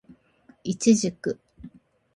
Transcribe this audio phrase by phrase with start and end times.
[0.63, 1.39] イチジク